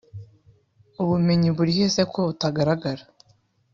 ubumenyi 1.01 1.49
burihe 1.57 1.85
se 1.95 2.03
ko 2.11 2.19
butagaragara 2.27 3.03